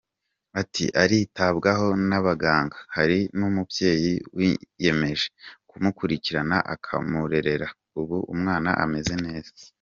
[0.61, 5.27] Ati “Aritabwaho n’abaganga, hari n’umubyeyi wiyemeje
[5.69, 7.67] kumukurikirana akamurera,
[8.01, 9.51] ubu umwana ameze neza”.